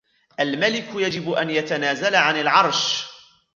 الملك 0.39 0.89
يجب 0.95 1.29
أن 1.31 1.49
يتنازل 1.49 2.15
عن 2.15 2.39
العرش. 2.39 3.05